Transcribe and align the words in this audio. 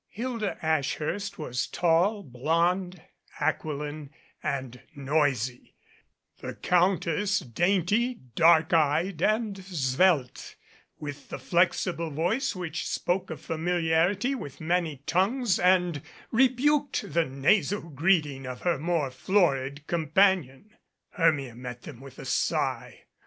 Hilda 0.09 0.57
Ashhurst 0.63 1.37
was 1.37 1.67
tall, 1.67 2.23
blonde, 2.23 3.03
aquiline 3.39 4.09
and 4.41 4.81
noisy; 4.95 5.75
the 6.39 6.55
Countess, 6.55 7.37
dainty, 7.37 8.15
dark 8.33 8.73
eyed 8.73 9.21
and 9.21 9.63
svelte, 9.63 10.55
with 10.97 11.29
the 11.29 11.37
flexible 11.37 12.09
voice 12.09 12.55
which 12.55 12.87
spoke 12.89 13.29
of 13.29 13.41
familiarity 13.41 14.33
with 14.33 14.59
many 14.59 15.03
tongues 15.05 15.59
and 15.59 16.01
rebuked 16.31 17.13
the 17.13 17.25
nasal 17.25 17.81
greeting 17.87 18.47
of 18.47 18.61
her 18.61 18.79
more 18.79 19.11
florid 19.11 19.85
companion. 19.85 20.71
Hermia 21.11 21.53
met 21.53 21.83
them 21.83 22.01
with 22.01 22.17
a 22.17 22.25
sigh. 22.25 23.03